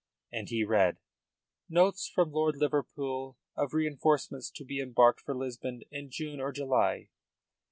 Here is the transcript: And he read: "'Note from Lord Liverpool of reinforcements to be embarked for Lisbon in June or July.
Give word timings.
And 0.31 0.49
he 0.49 0.63
read: 0.63 0.97
"'Note 1.69 1.99
from 2.15 2.31
Lord 2.31 2.55
Liverpool 2.57 3.37
of 3.55 3.75
reinforcements 3.75 4.49
to 4.55 4.65
be 4.65 4.79
embarked 4.81 5.21
for 5.21 5.35
Lisbon 5.35 5.81
in 5.91 6.09
June 6.09 6.39
or 6.41 6.51
July. 6.51 7.09